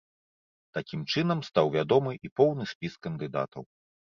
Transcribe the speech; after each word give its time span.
Такім 0.77 1.03
чынам 1.13 1.43
стаў 1.49 1.71
вядомы 1.77 2.17
і 2.29 2.33
поўны 2.41 2.63
спіс 2.73 2.93
кандыдатаў. 3.05 3.63